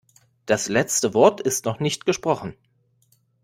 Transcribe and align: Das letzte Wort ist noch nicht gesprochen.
Das 0.47 0.67
letzte 0.67 1.13
Wort 1.13 1.41
ist 1.41 1.65
noch 1.65 1.79
nicht 1.79 2.07
gesprochen. 2.07 2.55